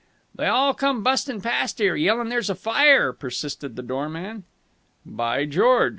"They 0.33 0.47
all 0.47 0.73
come 0.73 1.03
bustin' 1.03 1.41
past 1.41 1.79
'ere 1.79 1.95
yelling 1.95 2.29
there's 2.29 2.49
a 2.49 2.55
fire," 2.55 3.13
persisted 3.13 3.75
the 3.75 3.83
door 3.83 4.09
man. 4.09 4.45
"By 5.05 5.45
George! 5.45 5.89